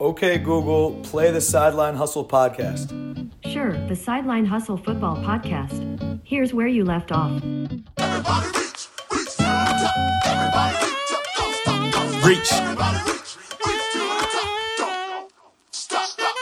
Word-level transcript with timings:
Okay, 0.00 0.38
Google, 0.38 0.92
play 1.02 1.32
the 1.32 1.40
Sideline 1.40 1.96
Hustle 1.96 2.24
podcast. 2.24 2.90
Sure, 3.44 3.72
the 3.88 3.96
Sideline 3.96 4.44
Hustle 4.44 4.76
Football 4.76 5.16
Podcast. 5.16 6.20
Here's 6.22 6.54
where 6.54 6.68
you 6.68 6.84
left 6.84 7.10
off. 7.10 7.42
Everybody 7.96 8.46
reach, 8.46 8.88
reach 9.10 9.36
to 9.36 9.42
the 9.42 9.44
top. 9.82 10.26
Everybody 10.26 10.76
reach 10.86 11.12
up, 11.12 11.24
don't 11.36 11.54
stop, 11.54 11.92
don't 11.92 12.12
stop. 12.12 12.24
Reach. 12.28 12.52
Everybody 12.52 12.98
reach, 13.10 13.36
reach 13.66 13.92
to 13.92 13.98
the 13.98 14.28
top. 14.30 14.78
Don't 14.78 15.32
stop, 15.72 16.06
stop. 16.06 16.34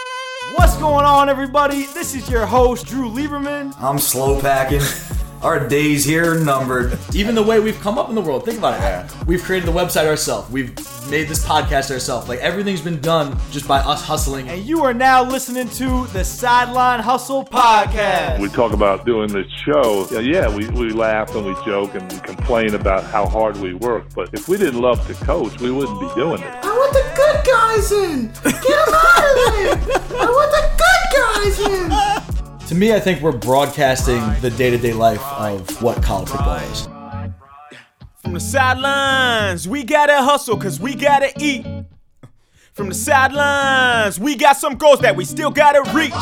What's 0.57 0.77
going 0.77 1.07
on, 1.07 1.30
everybody? 1.30 1.86
This 1.86 2.14
is 2.14 2.29
your 2.29 2.45
host, 2.45 2.86
Drew 2.86 3.09
Lieberman. 3.09 3.75
I'm 3.80 3.98
slow 3.98 4.38
packing. 4.38 4.82
Our 5.43 5.68
days 5.68 6.05
here 6.05 6.32
are 6.32 6.39
numbered. 6.39 6.98
even 7.14 7.34
the 7.34 7.43
way 7.43 7.61
we've 7.61 7.79
come 7.80 7.98
up 7.98 8.09
in 8.09 8.14
the 8.14 8.21
world. 8.21 8.45
Think 8.45 8.59
about 8.59 8.80
it. 8.80 9.27
We've 9.27 9.43
created 9.43 9.68
the 9.68 9.73
website 9.73 10.07
ourselves. 10.07 10.50
We've 10.50 10.75
made 11.11 11.29
this 11.29 11.45
podcast 11.45 11.91
ourselves. 11.91 12.29
Like 12.29 12.41
everything's 12.41 12.80
been 12.80 13.00
done 13.00 13.39
just 13.50 13.68
by 13.68 13.79
us 13.79 14.03
hustling. 14.03 14.49
And 14.49 14.64
you 14.64 14.85
are 14.85 14.95
now 14.95 15.22
listening 15.22 15.68
to 15.71 16.07
the 16.09 16.25
Sideline 16.25 17.00
Hustle 17.00 17.45
podcast. 17.45 18.40
we 18.40 18.49
talk 18.49 18.72
about 18.72 19.04
doing 19.04 19.29
this 19.32 19.46
show, 19.64 20.09
yeah, 20.11 20.21
yeah, 20.21 20.49
we, 20.54 20.68
we 20.71 20.90
laugh 20.90 21.35
and 21.35 21.46
we 21.46 21.54
joke 21.64 21.95
and 21.95 22.11
we 22.12 22.18
complain 22.21 22.75
about 22.75 23.04
how 23.04 23.26
hard 23.26 23.57
we 23.59 23.75
work. 23.75 24.12
But 24.14 24.32
if 24.32 24.48
we 24.48 24.57
didn't 24.57 24.81
love 24.81 25.07
to 25.07 25.14
coach, 25.25 25.61
we 25.61 25.71
wouldn't 25.71 26.00
be 26.00 26.09
doing 26.14 26.43
it. 26.43 26.54
I 26.64 26.68
want 26.68 26.93
the 26.93 27.12
good 27.14 27.45
guys 27.46 27.93
in. 27.93 28.32
Get 28.67 28.86
To 32.77 32.80
me, 32.80 32.92
I 32.92 33.00
think 33.00 33.22
we're 33.22 33.33
broadcasting 33.33 34.20
the 34.42 34.50
day-to-day 34.50 34.92
life 34.92 35.25
of 35.39 35.83
what 35.83 36.03
college 36.03 36.28
football 36.28 36.56
is. 36.56 36.86
From 38.19 38.34
the 38.34 38.41
sidelines, 38.41 39.67
we 39.67 39.83
gotta 39.83 40.20
hustle 40.20 40.58
cause 40.58 40.78
we 40.78 40.94
gotta 40.94 41.33
eat. 41.41 41.64
From 42.75 42.91
the 42.91 42.94
sidelines, 42.94 44.20
we 44.20 44.36
got 44.36 44.58
some 44.58 44.75
goals 44.75 45.00
that 45.00 45.17
we 45.17 45.25
still 45.25 45.50
gotta 45.50 45.91
reach. 45.94 46.12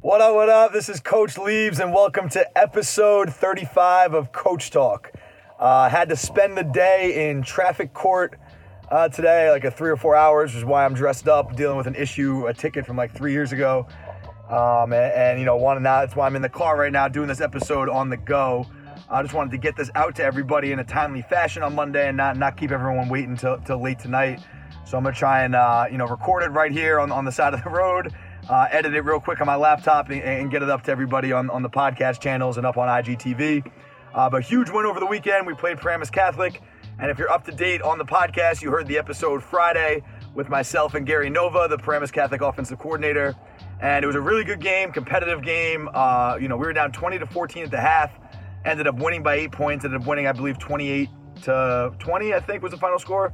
What 0.00 0.20
up, 0.20 0.36
what 0.36 0.48
up? 0.48 0.72
This 0.72 0.88
is 0.88 1.00
Coach 1.00 1.36
Leaves, 1.36 1.80
and 1.80 1.92
welcome 1.92 2.28
to 2.28 2.56
episode 2.56 3.34
35 3.34 4.14
of 4.14 4.30
Coach 4.30 4.70
Talk. 4.70 5.10
Uh, 5.58 5.88
had 5.88 6.08
to 6.10 6.14
spend 6.14 6.56
the 6.56 6.62
day 6.62 7.28
in 7.28 7.42
traffic 7.42 7.92
court 7.92 8.38
uh, 8.90 9.08
today, 9.08 9.50
like 9.50 9.64
a 9.64 9.72
three 9.72 9.90
or 9.90 9.96
four 9.96 10.14
hours, 10.14 10.52
which 10.52 10.58
is 10.58 10.64
why 10.64 10.84
I'm 10.84 10.94
dressed 10.94 11.26
up, 11.26 11.56
dealing 11.56 11.76
with 11.76 11.88
an 11.88 11.96
issue, 11.96 12.46
a 12.46 12.54
ticket 12.54 12.86
from 12.86 12.96
like 12.96 13.12
three 13.12 13.32
years 13.32 13.50
ago. 13.50 13.88
Um, 14.48 14.92
and, 14.92 15.12
and, 15.12 15.38
you 15.38 15.46
know, 15.46 15.56
want 15.56 15.78
to 15.78 15.82
now, 15.82 16.00
that's 16.00 16.14
why 16.14 16.26
I'm 16.26 16.36
in 16.36 16.42
the 16.42 16.48
car 16.48 16.78
right 16.78 16.92
now 16.92 17.08
doing 17.08 17.28
this 17.28 17.40
episode 17.40 17.88
on 17.88 18.10
the 18.10 18.16
go. 18.16 18.66
I 19.08 19.22
just 19.22 19.34
wanted 19.34 19.50
to 19.52 19.58
get 19.58 19.76
this 19.76 19.90
out 19.94 20.14
to 20.16 20.24
everybody 20.24 20.72
in 20.72 20.78
a 20.78 20.84
timely 20.84 21.22
fashion 21.22 21.62
on 21.62 21.74
Monday 21.74 22.08
and 22.08 22.16
not, 22.16 22.36
not 22.36 22.56
keep 22.56 22.70
everyone 22.70 23.08
waiting 23.08 23.36
till, 23.36 23.58
till 23.58 23.80
late 23.80 23.98
tonight. 23.98 24.40
So 24.84 24.98
I'm 24.98 25.04
gonna 25.04 25.16
try 25.16 25.44
and 25.44 25.54
uh, 25.54 25.86
you 25.90 25.96
know 25.96 26.06
record 26.06 26.42
it 26.42 26.50
right 26.50 26.70
here 26.70 27.00
on, 27.00 27.10
on 27.10 27.24
the 27.24 27.32
side 27.32 27.54
of 27.54 27.64
the 27.64 27.70
road, 27.70 28.12
uh, 28.48 28.68
edit 28.70 28.94
it 28.94 29.00
real 29.00 29.18
quick 29.18 29.40
on 29.40 29.46
my 29.46 29.56
laptop, 29.56 30.10
and, 30.10 30.22
and 30.22 30.50
get 30.50 30.62
it 30.62 30.68
up 30.68 30.82
to 30.84 30.90
everybody 30.90 31.32
on, 31.32 31.48
on 31.50 31.62
the 31.62 31.70
podcast 31.70 32.20
channels 32.20 32.58
and 32.58 32.66
up 32.66 32.76
on 32.76 32.88
IGTV. 32.88 33.70
Uh, 34.14 34.30
but 34.30 34.42
huge 34.42 34.70
win 34.70 34.84
over 34.84 35.00
the 35.00 35.06
weekend. 35.06 35.46
We 35.46 35.54
played 35.54 35.78
Paramus 35.78 36.10
Catholic, 36.10 36.60
and 36.98 37.10
if 37.10 37.18
you're 37.18 37.30
up 37.30 37.44
to 37.46 37.52
date 37.52 37.82
on 37.82 37.98
the 37.98 38.04
podcast, 38.04 38.62
you 38.62 38.70
heard 38.70 38.86
the 38.86 38.98
episode 38.98 39.42
Friday 39.42 40.02
with 40.34 40.48
myself 40.48 40.94
and 40.94 41.06
Gary 41.06 41.30
Nova, 41.30 41.66
the 41.68 41.78
Paramus 41.78 42.10
Catholic 42.10 42.42
offensive 42.42 42.78
coordinator, 42.78 43.34
and 43.80 44.04
it 44.04 44.06
was 44.06 44.16
a 44.16 44.20
really 44.20 44.44
good 44.44 44.60
game, 44.60 44.92
competitive 44.92 45.42
game. 45.42 45.88
Uh, 45.92 46.38
you 46.40 46.48
know, 46.48 46.56
we 46.56 46.66
were 46.66 46.72
down 46.72 46.92
20 46.92 47.18
to 47.18 47.26
14 47.26 47.64
at 47.64 47.70
the 47.70 47.80
half, 47.80 48.12
ended 48.64 48.86
up 48.86 48.96
winning 48.96 49.22
by 49.22 49.34
eight 49.34 49.52
points, 49.52 49.84
ended 49.84 50.00
up 50.00 50.06
winning, 50.06 50.26
I 50.26 50.32
believe, 50.32 50.58
28 50.58 51.08
to 51.42 51.92
20, 51.98 52.34
I 52.34 52.40
think 52.40 52.62
was 52.62 52.72
the 52.72 52.78
final 52.78 52.98
score. 52.98 53.32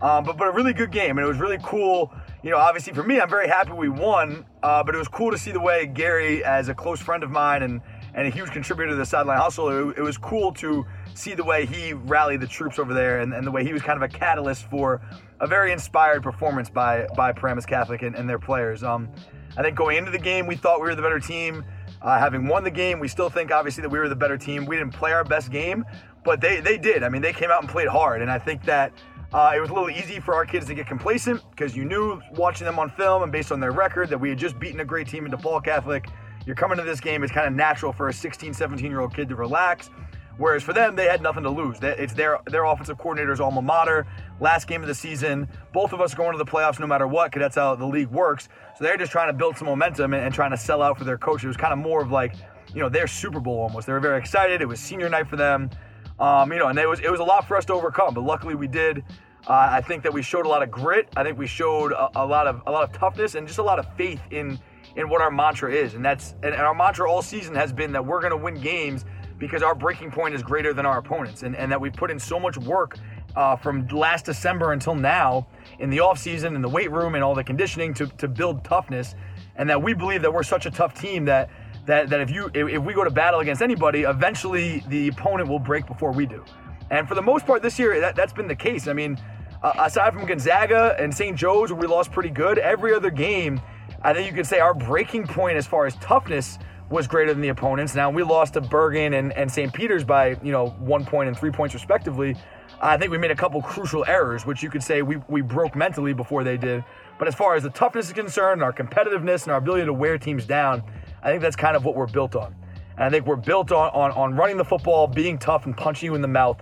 Um, 0.00 0.24
but 0.24 0.36
but 0.36 0.48
a 0.48 0.50
really 0.50 0.72
good 0.72 0.90
game, 0.90 1.16
and 1.18 1.24
it 1.24 1.28
was 1.28 1.38
really 1.38 1.58
cool. 1.62 2.12
You 2.42 2.50
know, 2.50 2.56
obviously 2.56 2.92
for 2.92 3.04
me, 3.04 3.20
I'm 3.20 3.30
very 3.30 3.46
happy 3.46 3.72
we 3.72 3.88
won. 3.88 4.44
Uh, 4.62 4.82
but 4.82 4.94
it 4.94 4.98
was 4.98 5.06
cool 5.06 5.30
to 5.30 5.38
see 5.38 5.52
the 5.52 5.60
way 5.60 5.86
Gary, 5.86 6.44
as 6.44 6.68
a 6.68 6.74
close 6.74 7.00
friend 7.00 7.22
of 7.22 7.30
mine 7.30 7.62
and 7.62 7.80
and 8.14 8.26
a 8.26 8.30
huge 8.30 8.50
contributor 8.50 8.90
to 8.90 8.96
the 8.96 9.06
sideline 9.06 9.38
hustle, 9.38 9.90
it, 9.90 9.98
it 9.98 10.02
was 10.02 10.18
cool 10.18 10.52
to 10.54 10.84
see 11.14 11.34
the 11.34 11.44
way 11.44 11.66
he 11.66 11.92
rallied 11.92 12.40
the 12.40 12.46
troops 12.46 12.78
over 12.78 12.94
there, 12.94 13.20
and, 13.20 13.32
and 13.32 13.46
the 13.46 13.50
way 13.50 13.64
he 13.64 13.72
was 13.72 13.82
kind 13.82 14.02
of 14.02 14.02
a 14.02 14.08
catalyst 14.08 14.68
for 14.70 15.00
a 15.40 15.46
very 15.46 15.72
inspired 15.72 16.22
performance 16.22 16.70
by 16.70 17.06
by 17.16 17.32
Paramus 17.32 17.66
Catholic 17.66 18.02
and, 18.02 18.14
and 18.14 18.28
their 18.28 18.38
players. 18.38 18.82
Um, 18.82 19.08
I 19.56 19.62
think 19.62 19.76
going 19.76 19.98
into 19.98 20.10
the 20.10 20.18
game, 20.18 20.46
we 20.46 20.56
thought 20.56 20.80
we 20.80 20.88
were 20.88 20.94
the 20.94 21.02
better 21.02 21.20
team. 21.20 21.64
Uh, 22.00 22.18
having 22.18 22.48
won 22.48 22.64
the 22.64 22.70
game, 22.70 22.98
we 22.98 23.08
still 23.08 23.30
think 23.30 23.50
obviously 23.52 23.82
that 23.82 23.90
we 23.90 23.98
were 23.98 24.08
the 24.08 24.16
better 24.16 24.36
team. 24.36 24.66
We 24.66 24.76
didn't 24.76 24.92
play 24.92 25.12
our 25.12 25.24
best 25.24 25.50
game, 25.50 25.84
but 26.24 26.40
they 26.40 26.60
they 26.60 26.78
did. 26.78 27.02
I 27.02 27.08
mean, 27.08 27.22
they 27.22 27.32
came 27.32 27.50
out 27.50 27.62
and 27.62 27.70
played 27.70 27.88
hard, 27.88 28.22
and 28.22 28.30
I 28.30 28.38
think 28.38 28.64
that 28.64 28.92
uh, 29.32 29.52
it 29.54 29.60
was 29.60 29.70
a 29.70 29.72
little 29.72 29.90
easy 29.90 30.20
for 30.20 30.34
our 30.34 30.44
kids 30.44 30.66
to 30.66 30.74
get 30.74 30.86
complacent 30.86 31.42
because 31.50 31.74
you 31.74 31.84
knew 31.84 32.20
watching 32.34 32.66
them 32.66 32.78
on 32.78 32.90
film 32.90 33.22
and 33.22 33.32
based 33.32 33.50
on 33.50 33.60
their 33.60 33.72
record 33.72 34.10
that 34.10 34.18
we 34.18 34.28
had 34.28 34.38
just 34.38 34.58
beaten 34.58 34.80
a 34.80 34.84
great 34.84 35.08
team 35.08 35.24
in 35.24 35.32
DePaul 35.32 35.64
Catholic. 35.64 36.06
You're 36.46 36.56
coming 36.56 36.78
to 36.78 36.84
this 36.84 37.00
game, 37.00 37.22
it's 37.22 37.32
kind 37.32 37.46
of 37.46 37.52
natural 37.52 37.92
for 37.92 38.08
a 38.08 38.12
16, 38.12 38.54
17 38.54 38.90
year 38.90 39.00
old 39.00 39.14
kid 39.14 39.28
to 39.28 39.36
relax. 39.36 39.90
Whereas 40.38 40.62
for 40.62 40.72
them, 40.72 40.96
they 40.96 41.04
had 41.04 41.22
nothing 41.22 41.42
to 41.42 41.50
lose. 41.50 41.76
It's 41.82 42.14
their 42.14 42.40
their 42.46 42.64
offensive 42.64 42.98
coordinator's 42.98 43.38
alma 43.38 43.60
mater. 43.60 44.06
Last 44.40 44.66
game 44.66 44.80
of 44.80 44.88
the 44.88 44.94
season, 44.94 45.46
both 45.72 45.92
of 45.92 46.00
us 46.00 46.14
are 46.14 46.16
going 46.16 46.32
to 46.32 46.38
the 46.38 46.44
playoffs 46.44 46.80
no 46.80 46.86
matter 46.86 47.06
what, 47.06 47.30
because 47.30 47.40
that's 47.40 47.56
how 47.56 47.74
the 47.74 47.86
league 47.86 48.08
works. 48.08 48.48
So 48.76 48.84
they're 48.84 48.96
just 48.96 49.12
trying 49.12 49.28
to 49.28 49.34
build 49.34 49.56
some 49.56 49.66
momentum 49.66 50.14
and, 50.14 50.24
and 50.24 50.34
trying 50.34 50.50
to 50.50 50.56
sell 50.56 50.82
out 50.82 50.98
for 50.98 51.04
their 51.04 51.18
coach. 51.18 51.44
It 51.44 51.48
was 51.48 51.56
kind 51.56 51.72
of 51.72 51.78
more 51.78 52.02
of 52.02 52.10
like, 52.10 52.34
you 52.74 52.80
know, 52.80 52.88
their 52.88 53.06
Super 53.06 53.40
Bowl 53.40 53.60
almost. 53.60 53.86
They 53.86 53.92
were 53.92 54.00
very 54.00 54.18
excited. 54.18 54.62
It 54.62 54.66
was 54.66 54.80
senior 54.80 55.08
night 55.08 55.28
for 55.28 55.36
them. 55.36 55.70
Um, 56.18 56.52
you 56.52 56.58
know, 56.58 56.68
and 56.68 56.78
it 56.78 56.88
was 56.88 57.00
it 57.00 57.10
was 57.10 57.20
a 57.20 57.24
lot 57.24 57.46
for 57.46 57.56
us 57.56 57.64
to 57.66 57.74
overcome, 57.74 58.14
but 58.14 58.24
luckily 58.24 58.54
we 58.54 58.66
did. 58.66 59.04
Uh, 59.46 59.68
I 59.70 59.80
think 59.80 60.02
that 60.04 60.12
we 60.12 60.22
showed 60.22 60.46
a 60.46 60.48
lot 60.48 60.62
of 60.62 60.70
grit. 60.70 61.08
I 61.16 61.24
think 61.24 61.36
we 61.36 61.46
showed 61.46 61.92
a, 61.92 62.10
a 62.16 62.24
lot 62.24 62.46
of 62.46 62.62
a 62.66 62.70
lot 62.70 62.84
of 62.84 62.92
toughness 62.92 63.34
and 63.34 63.46
just 63.46 63.58
a 63.58 63.62
lot 63.62 63.78
of 63.78 63.86
faith 63.96 64.20
in 64.30 64.58
in 64.96 65.08
what 65.08 65.20
our 65.20 65.30
mantra 65.30 65.72
is, 65.72 65.94
and 65.94 66.04
that's 66.04 66.34
and, 66.42 66.54
our 66.54 66.74
mantra 66.74 67.10
all 67.10 67.22
season 67.22 67.54
has 67.54 67.72
been 67.72 67.92
that 67.92 68.04
we're 68.04 68.20
going 68.20 68.30
to 68.30 68.36
win 68.36 68.60
games 68.60 69.04
because 69.38 69.62
our 69.62 69.74
breaking 69.74 70.10
point 70.10 70.34
is 70.34 70.42
greater 70.42 70.72
than 70.72 70.86
our 70.86 70.98
opponents, 70.98 71.42
and, 71.42 71.56
and 71.56 71.70
that 71.70 71.80
we 71.80 71.90
put 71.90 72.10
in 72.10 72.18
so 72.18 72.38
much 72.38 72.56
work 72.58 72.98
uh, 73.36 73.56
from 73.56 73.86
last 73.88 74.24
December 74.24 74.72
until 74.72 74.94
now 74.94 75.46
in 75.78 75.90
the 75.90 76.00
off 76.00 76.18
season, 76.18 76.54
in 76.54 76.62
the 76.62 76.68
weight 76.68 76.90
room, 76.90 77.14
and 77.14 77.24
all 77.24 77.34
the 77.34 77.44
conditioning 77.44 77.94
to, 77.94 78.06
to 78.18 78.28
build 78.28 78.62
toughness, 78.64 79.14
and 79.56 79.68
that 79.68 79.82
we 79.82 79.94
believe 79.94 80.22
that 80.22 80.32
we're 80.32 80.42
such 80.42 80.66
a 80.66 80.70
tough 80.70 80.98
team 80.98 81.24
that 81.24 81.50
that, 81.86 82.08
that 82.10 82.20
if 82.20 82.30
you 82.30 82.46
if, 82.54 82.68
if 82.68 82.82
we 82.82 82.94
go 82.94 83.02
to 83.02 83.10
battle 83.10 83.40
against 83.40 83.62
anybody, 83.62 84.02
eventually 84.02 84.84
the 84.88 85.08
opponent 85.08 85.48
will 85.48 85.58
break 85.58 85.86
before 85.86 86.12
we 86.12 86.26
do. 86.26 86.44
And 86.90 87.08
for 87.08 87.14
the 87.14 87.22
most 87.22 87.46
part 87.46 87.62
this 87.62 87.78
year, 87.78 87.98
that, 88.00 88.14
that's 88.14 88.32
been 88.32 88.46
the 88.46 88.54
case. 88.54 88.86
I 88.86 88.92
mean, 88.92 89.18
uh, 89.62 89.72
aside 89.78 90.12
from 90.12 90.26
Gonzaga 90.26 90.94
and 90.98 91.12
St. 91.12 91.36
Joe's, 91.36 91.72
where 91.72 91.80
we 91.80 91.86
lost 91.86 92.12
pretty 92.12 92.28
good, 92.28 92.58
every 92.58 92.92
other 92.94 93.10
game, 93.10 93.60
I 94.04 94.12
think 94.12 94.28
you 94.28 94.34
could 94.34 94.46
say 94.46 94.58
our 94.58 94.74
breaking 94.74 95.26
point 95.26 95.56
as 95.56 95.66
far 95.66 95.86
as 95.86 95.94
toughness 95.96 96.58
was 96.90 97.06
greater 97.06 97.32
than 97.32 97.40
the 97.40 97.48
opponents. 97.48 97.94
Now 97.94 98.10
we 98.10 98.22
lost 98.22 98.54
to 98.54 98.60
Bergen 98.60 99.14
and, 99.14 99.32
and 99.32 99.50
St. 99.50 99.72
Peter's 99.72 100.04
by 100.04 100.36
you 100.42 100.52
know 100.52 100.68
one 100.80 101.04
point 101.04 101.28
and 101.28 101.38
three 101.38 101.50
points 101.50 101.74
respectively. 101.74 102.36
I 102.80 102.96
think 102.96 103.12
we 103.12 103.18
made 103.18 103.30
a 103.30 103.36
couple 103.36 103.62
crucial 103.62 104.04
errors, 104.06 104.44
which 104.44 104.60
you 104.60 104.68
could 104.68 104.82
say 104.82 105.02
we, 105.02 105.18
we 105.28 105.40
broke 105.40 105.76
mentally 105.76 106.12
before 106.12 106.42
they 106.42 106.56
did. 106.56 106.84
But 107.16 107.28
as 107.28 107.34
far 107.34 107.54
as 107.54 107.62
the 107.62 107.70
toughness 107.70 108.08
is 108.08 108.12
concerned, 108.12 108.60
our 108.60 108.72
competitiveness 108.72 109.44
and 109.44 109.52
our 109.52 109.58
ability 109.58 109.84
to 109.84 109.92
wear 109.92 110.18
teams 110.18 110.46
down, 110.46 110.82
I 111.22 111.30
think 111.30 111.42
that's 111.42 111.54
kind 111.54 111.76
of 111.76 111.84
what 111.84 111.94
we're 111.94 112.08
built 112.08 112.34
on. 112.34 112.56
And 112.96 113.04
I 113.04 113.10
think 113.10 113.24
we're 113.24 113.36
built 113.36 113.70
on, 113.70 113.90
on, 113.90 114.10
on 114.12 114.34
running 114.34 114.56
the 114.56 114.64
football, 114.64 115.06
being 115.06 115.38
tough 115.38 115.66
and 115.66 115.76
punching 115.76 116.06
you 116.06 116.16
in 116.16 116.22
the 116.22 116.28
mouth, 116.28 116.60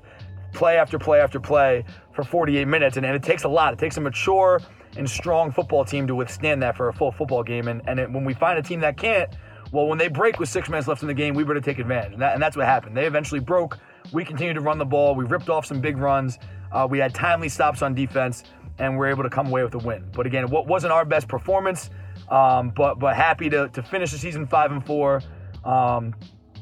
play 0.53 0.77
after 0.77 0.99
play 0.99 1.21
after 1.21 1.41
play 1.41 1.85
for 2.13 2.23
48 2.23 2.69
minutes. 2.69 2.99
And, 2.99 3.07
and 3.07 3.17
it 3.17 3.23
takes 3.23 3.45
a 3.45 3.49
lot. 3.49 3.73
It 3.73 3.79
takes 3.79 3.97
a 3.97 4.01
mature 4.03 4.61
and 4.97 5.09
strong 5.09 5.51
football 5.53 5.85
team 5.85 6.07
to 6.07 6.15
withstand 6.15 6.63
that 6.63 6.77
for 6.77 6.89
a 6.89 6.93
full 6.93 7.13
football 7.13 7.43
game. 7.43 7.69
And, 7.69 7.83
and 7.87 8.01
it, 8.01 8.11
when 8.11 8.25
we 8.25 8.35
find 8.35 8.59
a 8.59 8.63
team 8.63 8.81
that 8.81 8.97
can't, 8.97 9.31
well, 9.73 9.87
when 9.87 9.99
they 9.99 10.09
break 10.09 10.41
with 10.41 10.49
six 10.49 10.69
minutes 10.69 10.89
left 10.89 11.03
in 11.03 11.09
the 11.09 11.15
game, 11.15 11.35
we 11.35 11.45
better 11.45 11.61
take 11.61 11.79
advantage. 11.79 12.13
And, 12.13 12.23
that, 12.23 12.35
and 12.35 12.43
that's 12.43 12.57
what 12.57 12.67
happened. 12.67 12.97
They 12.97 13.07
eventually 13.07 13.41
broke. 13.41 13.79
We 14.13 14.25
continued 14.25 14.55
to 14.55 14.61
run 14.61 14.79
the 14.79 14.85
ball. 14.85 15.15
We 15.15 15.25
ripped 15.25 15.49
off 15.49 15.67
some 15.67 15.81
big 15.81 15.97
runs. 15.97 16.39
Uh, 16.73 16.87
we 16.91 16.99
had 16.99 17.15
timely 17.15 17.49
stops 17.49 17.83
on 17.83 17.95
defense, 17.95 18.45
and 18.79 18.97
we're 18.97 19.09
able 19.09 19.23
to 19.23 19.31
come 19.31 19.47
away 19.47 19.63
with 19.63 19.75
a 19.75 19.79
win. 19.79 20.05
But 20.13 20.27
again, 20.27 20.49
what 20.51 20.67
wasn't 20.67 20.93
our 20.93 21.05
best 21.05 21.29
performance, 21.29 21.91
um, 22.29 22.71
but 22.71 22.99
but 22.99 23.17
happy 23.17 23.51
to, 23.51 23.69
to 23.69 23.83
finish 23.83 24.13
the 24.13 24.19
season 24.19 24.47
five 24.47 24.73
and 24.73 24.85
four. 24.85 25.23
Um, 25.65 26.15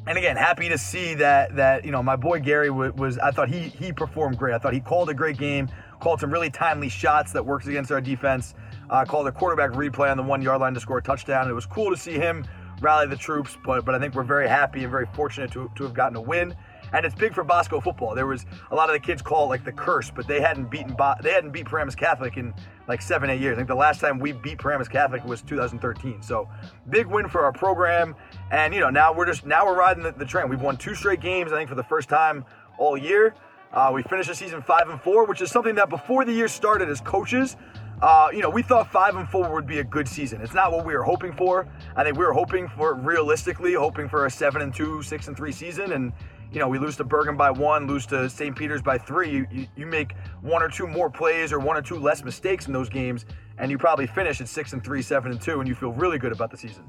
and 0.07 0.17
again, 0.17 0.37
happy 0.37 0.71
to 0.71 0.79
see 0.79 1.15
that 1.15 1.57
that 1.57 1.85
you 1.85 1.91
know 1.91 2.03
my 2.03 2.17
boy 2.17 2.41
Gary 2.41 2.71
was, 2.71 2.93
was 2.95 3.19
I 3.19 3.31
thought 3.31 3.49
he 3.49 3.69
he 3.69 3.93
performed 3.93 4.39
great. 4.39 4.55
I 4.55 4.59
thought 4.59 4.73
he 4.73 4.81
called 4.81 5.11
a 5.11 5.15
great 5.15 5.37
game, 5.37 5.69
called 6.01 6.21
some 6.21 6.31
really 6.31 6.51
timely 6.51 6.89
shots 6.89 7.33
that 7.33 7.45
works 7.45 7.67
against 7.67 7.91
our 7.91 8.01
defense. 8.01 8.55
Uh, 8.91 9.05
called 9.05 9.27
a 9.27 9.33
quarterback 9.33 9.71
replay 9.73 10.11
on 10.11 10.17
the 10.17 10.23
one 10.23 10.41
yard 10.41 10.61
line 10.61 10.73
to 10.75 10.81
score 10.81 10.99
a 10.99 11.03
touchdown. 11.03 11.49
It 11.49 11.53
was 11.53 11.67
cool 11.67 11.91
to 11.91 11.97
see 11.97 12.15
him 12.15 12.45
rally 12.81 13.07
the 13.07 13.17
troops, 13.17 13.57
but 13.65 13.85
but 13.85 13.95
I 13.95 13.99
think 13.99 14.15
we're 14.15 14.23
very 14.23 14.49
happy 14.49 14.83
and 14.83 14.91
very 14.91 15.07
fortunate 15.13 15.51
to, 15.53 15.71
to 15.77 15.85
have 15.85 15.95
gotten 15.95 16.17
a 16.17 16.21
win. 16.21 16.55
And 16.93 17.05
it's 17.05 17.15
big 17.15 17.35
for 17.35 17.45
Bosco 17.45 17.81
football. 17.81 18.15
There 18.15 18.27
was 18.27 18.47
a 18.71 18.75
lot 18.75 18.89
of 18.89 18.95
the 18.95 19.01
kids 19.01 19.21
call 19.21 19.45
it 19.45 19.49
like 19.49 19.65
the 19.65 19.73
curse, 19.73 20.11
but 20.11 20.27
they 20.27 20.41
hadn't 20.41 20.71
beaten 20.71 20.95
Bo- 20.95 21.17
they 21.23 21.33
hadn't 21.33 21.51
beat 21.51 21.67
Paramus 21.67 21.95
Catholic 21.95 22.39
in 22.39 22.55
like 22.87 23.03
seven 23.03 23.29
eight 23.29 23.41
years. 23.41 23.55
I 23.55 23.57
think 23.57 23.69
the 23.69 23.75
last 23.75 24.01
time 24.01 24.19
we 24.19 24.33
beat 24.33 24.59
Paramus 24.59 24.89
Catholic 24.89 25.25
was 25.25 25.43
2013. 25.43 26.23
So 26.23 26.49
big 26.89 27.07
win 27.07 27.29
for 27.29 27.45
our 27.45 27.53
program. 27.53 28.15
And 28.51 28.73
you 28.73 28.81
know 28.81 28.91
now 28.91 29.13
we're 29.13 29.27
just 29.27 29.45
now 29.45 29.67
we're 29.67 29.77
riding 29.77 30.03
the, 30.03 30.13
the 30.13 30.25
train. 30.25 30.49
We've 30.49 30.63
won 30.63 30.77
two 30.77 30.95
straight 30.95 31.21
games. 31.21 31.53
I 31.53 31.57
think 31.57 31.69
for 31.69 31.77
the 31.77 31.85
first 31.85 32.09
time 32.09 32.45
all 32.79 32.97
year. 32.97 33.35
Uh, 33.73 33.91
we 33.95 34.03
finished 34.03 34.29
the 34.29 34.35
season 34.35 34.63
five 34.63 34.89
and 34.89 35.01
four, 35.01 35.27
which 35.27 35.41
is 35.43 35.51
something 35.51 35.75
that 35.75 35.89
before 35.89 36.25
the 36.25 36.33
year 36.33 36.49
started 36.49 36.89
as 36.89 37.01
coaches, 37.01 37.57
Uh, 38.01 38.29
you 38.33 38.41
know, 38.41 38.49
we 38.49 38.63
thought 38.63 38.89
five 38.93 39.17
and 39.17 39.29
four 39.29 39.53
would 39.53 39.67
be 39.67 39.81
a 39.81 39.85
good 39.85 40.07
season. 40.07 40.41
It's 40.41 40.55
not 40.55 40.71
what 40.71 40.87
we 40.87 40.95
were 40.95 41.03
hoping 41.03 41.33
for. 41.33 41.67
I 41.97 42.05
think 42.05 42.17
we 42.17 42.25
were 42.25 42.33
hoping 42.33 42.69
for 42.69 42.95
realistically, 42.95 43.75
hoping 43.75 44.09
for 44.09 44.27
a 44.27 44.31
seven 44.31 44.63
and 44.63 44.73
two, 44.73 45.03
six 45.03 45.27
and 45.27 45.37
three 45.37 45.51
season, 45.51 45.91
and 45.91 46.13
you 46.53 46.61
know, 46.61 46.69
we 46.69 46.79
lose 46.79 46.97
to 46.99 47.05
Bergen 47.05 47.37
by 47.37 47.51
one, 47.51 47.89
lose 47.89 48.07
to 48.07 48.31
St. 48.31 48.55
Peter's 48.55 48.83
by 48.83 48.99
three. 48.99 49.31
You, 49.31 49.47
you, 49.51 49.67
you 49.75 49.85
make 49.87 50.15
one 50.43 50.63
or 50.63 50.69
two 50.69 50.87
more 50.87 51.11
plays 51.11 51.53
or 51.53 51.59
one 51.59 51.77
or 51.77 51.83
two 51.83 51.99
less 51.99 52.23
mistakes 52.23 52.69
in 52.69 52.73
those 52.73 52.89
games, 52.89 53.27
and 53.59 53.69
you 53.69 53.79
probably 53.79 54.07
finish 54.07 54.41
at 54.41 54.47
six 54.47 54.73
and 54.75 54.83
three, 54.85 55.03
seven 55.03 55.33
and 55.33 55.41
two, 55.41 55.59
and 55.59 55.69
you 55.69 55.75
feel 55.75 55.93
really 55.93 56.19
good 56.19 56.31
about 56.31 56.53
the 56.53 56.57
season. 56.57 56.85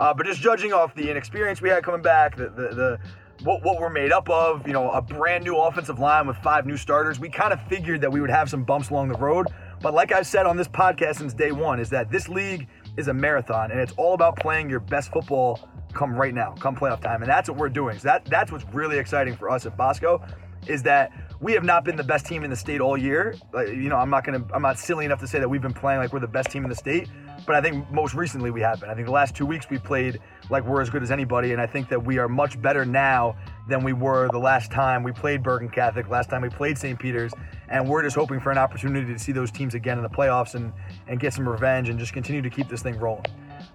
Uh, 0.00 0.14
but 0.14 0.24
just 0.24 0.40
judging 0.40 0.72
off 0.72 0.94
the 0.94 1.10
inexperience 1.10 1.60
we 1.60 1.68
had 1.68 1.84
coming 1.84 2.00
back, 2.00 2.36
the, 2.36 2.48
the, 2.48 2.68
the 2.74 2.98
what, 3.44 3.62
what 3.62 3.80
we're 3.80 3.90
made 3.90 4.10
up 4.10 4.28
of, 4.30 4.66
you 4.66 4.72
know, 4.72 4.90
a 4.90 5.02
brand 5.02 5.44
new 5.44 5.56
offensive 5.56 5.98
line 5.98 6.26
with 6.26 6.36
five 6.38 6.66
new 6.66 6.76
starters, 6.76 7.20
we 7.20 7.28
kind 7.28 7.52
of 7.52 7.62
figured 7.68 8.00
that 8.00 8.10
we 8.10 8.20
would 8.20 8.30
have 8.30 8.48
some 8.48 8.64
bumps 8.64 8.90
along 8.90 9.08
the 9.08 9.18
road. 9.18 9.46
But 9.82 9.92
like 9.92 10.12
I've 10.12 10.26
said 10.26 10.46
on 10.46 10.56
this 10.56 10.68
podcast 10.68 11.16
since 11.16 11.34
day 11.34 11.52
one, 11.52 11.78
is 11.78 11.90
that 11.90 12.10
this 12.10 12.28
league 12.28 12.66
is 12.96 13.08
a 13.08 13.14
marathon, 13.14 13.70
and 13.70 13.78
it's 13.80 13.92
all 13.96 14.14
about 14.14 14.36
playing 14.36 14.70
your 14.70 14.80
best 14.80 15.12
football 15.12 15.68
come 15.92 16.14
right 16.14 16.34
now, 16.34 16.52
come 16.52 16.74
playoff 16.74 17.00
time, 17.00 17.22
and 17.22 17.30
that's 17.30 17.48
what 17.48 17.58
we're 17.58 17.68
doing. 17.68 17.98
So 17.98 18.08
that 18.08 18.24
that's 18.24 18.50
what's 18.50 18.64
really 18.72 18.98
exciting 18.98 19.36
for 19.36 19.50
us 19.50 19.66
at 19.66 19.76
Bosco, 19.76 20.22
is 20.66 20.82
that 20.84 21.12
we 21.44 21.52
have 21.52 21.62
not 21.62 21.84
been 21.84 21.94
the 21.94 22.02
best 22.02 22.24
team 22.24 22.42
in 22.42 22.48
the 22.48 22.56
state 22.56 22.80
all 22.80 22.96
year. 22.96 23.34
Like, 23.52 23.68
you 23.68 23.90
know, 23.90 23.96
I'm 23.96 24.08
not 24.08 24.24
gonna, 24.24 24.42
I'm 24.54 24.62
not 24.62 24.78
silly 24.78 25.04
enough 25.04 25.20
to 25.20 25.26
say 25.26 25.38
that 25.40 25.48
we've 25.48 25.60
been 25.60 25.74
playing 25.74 26.00
like 26.00 26.10
we're 26.10 26.20
the 26.20 26.26
best 26.26 26.50
team 26.50 26.64
in 26.64 26.70
the 26.70 26.74
state, 26.74 27.10
but 27.46 27.54
I 27.54 27.60
think 27.60 27.90
most 27.90 28.14
recently 28.14 28.50
we 28.50 28.62
have 28.62 28.80
been. 28.80 28.88
I 28.88 28.94
think 28.94 29.06
the 29.06 29.12
last 29.12 29.36
two 29.36 29.44
weeks 29.44 29.68
we 29.68 29.76
played 29.76 30.20
like 30.48 30.64
we're 30.64 30.80
as 30.80 30.88
good 30.88 31.02
as 31.02 31.10
anybody, 31.10 31.52
and 31.52 31.60
I 31.60 31.66
think 31.66 31.90
that 31.90 32.02
we 32.02 32.16
are 32.16 32.30
much 32.30 32.60
better 32.62 32.86
now 32.86 33.36
than 33.68 33.84
we 33.84 33.92
were 33.92 34.30
the 34.30 34.38
last 34.38 34.72
time 34.72 35.02
we 35.02 35.12
played 35.12 35.42
Bergen 35.42 35.68
Catholic, 35.68 36.08
last 36.08 36.30
time 36.30 36.40
we 36.40 36.48
played 36.48 36.78
St. 36.78 36.98
Peter's, 36.98 37.34
and 37.68 37.86
we're 37.86 38.02
just 38.02 38.16
hoping 38.16 38.40
for 38.40 38.50
an 38.50 38.56
opportunity 38.56 39.12
to 39.12 39.18
see 39.18 39.32
those 39.32 39.50
teams 39.50 39.74
again 39.74 39.98
in 39.98 40.02
the 40.02 40.08
playoffs 40.08 40.54
and 40.54 40.72
and 41.08 41.20
get 41.20 41.34
some 41.34 41.46
revenge 41.46 41.90
and 41.90 41.98
just 41.98 42.14
continue 42.14 42.40
to 42.40 42.48
keep 42.48 42.70
this 42.70 42.80
thing 42.80 42.98
rolling. 42.98 43.26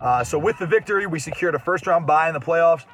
Uh, 0.02 0.24
so 0.24 0.40
with 0.40 0.58
the 0.58 0.66
victory, 0.66 1.06
we 1.06 1.20
secured 1.20 1.54
a 1.54 1.60
first 1.60 1.86
round 1.86 2.08
bye 2.08 2.30
in 2.30 2.34
the 2.34 2.40
playoffs. 2.40 2.86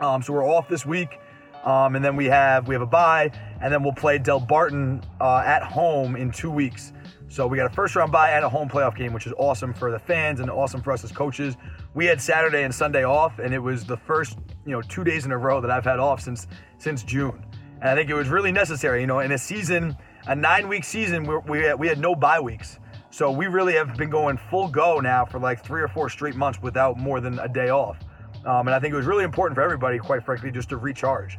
Um, 0.00 0.20
so 0.20 0.34
we're 0.34 0.46
off 0.46 0.68
this 0.68 0.84
week, 0.84 1.18
um, 1.64 1.96
and 1.96 2.04
then 2.04 2.16
we 2.16 2.26
have 2.26 2.66
we 2.68 2.74
have 2.74 2.82
a 2.82 2.86
bye, 2.86 3.30
and 3.60 3.72
then 3.72 3.82
we'll 3.82 3.92
play 3.92 4.18
Delbarton 4.18 5.02
uh, 5.20 5.42
at 5.44 5.62
home 5.62 6.16
in 6.16 6.30
two 6.30 6.50
weeks. 6.50 6.92
So 7.28 7.46
we 7.46 7.56
got 7.56 7.70
a 7.70 7.74
first 7.74 7.96
round 7.96 8.12
bye 8.12 8.32
and 8.32 8.44
a 8.44 8.48
home 8.48 8.68
playoff 8.68 8.96
game, 8.96 9.12
which 9.12 9.26
is 9.26 9.32
awesome 9.38 9.72
for 9.72 9.90
the 9.90 9.98
fans 9.98 10.40
and 10.40 10.50
awesome 10.50 10.82
for 10.82 10.92
us 10.92 11.02
as 11.02 11.12
coaches. 11.12 11.56
We 11.94 12.04
had 12.04 12.20
Saturday 12.20 12.64
and 12.64 12.74
Sunday 12.74 13.04
off, 13.04 13.38
and 13.38 13.54
it 13.54 13.58
was 13.58 13.84
the 13.84 13.96
first 13.96 14.38
you 14.66 14.72
know 14.72 14.82
two 14.82 15.04
days 15.04 15.24
in 15.24 15.32
a 15.32 15.38
row 15.38 15.60
that 15.60 15.70
I've 15.70 15.84
had 15.84 15.98
off 15.98 16.20
since 16.20 16.46
since 16.78 17.02
June, 17.02 17.44
and 17.80 17.90
I 17.90 17.94
think 17.94 18.10
it 18.10 18.14
was 18.14 18.28
really 18.28 18.52
necessary. 18.52 19.00
You 19.00 19.06
know, 19.06 19.20
in 19.20 19.32
a 19.32 19.38
season, 19.38 19.96
a 20.26 20.34
nine 20.34 20.68
week 20.68 20.84
season, 20.84 21.24
we 21.24 21.36
we 21.48 21.64
had, 21.64 21.78
we 21.78 21.88
had 21.88 21.98
no 21.98 22.14
bye 22.14 22.40
weeks. 22.40 22.78
So 23.10 23.30
we 23.30 23.46
really 23.46 23.74
have 23.74 23.94
been 23.98 24.08
going 24.08 24.38
full 24.38 24.68
go 24.68 24.98
now 24.98 25.26
for 25.26 25.38
like 25.38 25.62
three 25.62 25.82
or 25.82 25.88
four 25.88 26.08
straight 26.08 26.34
months 26.34 26.62
without 26.62 26.98
more 26.98 27.20
than 27.20 27.38
a 27.40 27.48
day 27.48 27.68
off. 27.68 27.98
Um, 28.44 28.66
and 28.66 28.74
I 28.74 28.80
think 28.80 28.92
it 28.92 28.96
was 28.96 29.06
really 29.06 29.24
important 29.24 29.56
for 29.56 29.62
everybody, 29.62 29.98
quite 29.98 30.24
frankly, 30.24 30.50
just 30.50 30.68
to 30.70 30.76
recharge. 30.76 31.38